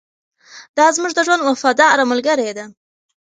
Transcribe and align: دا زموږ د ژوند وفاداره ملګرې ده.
دا 0.77 0.85
زموږ 0.95 1.11
د 1.15 1.19
ژوند 1.27 1.41
وفاداره 1.43 2.03
ملګرې 2.11 2.49
ده. 2.57 2.65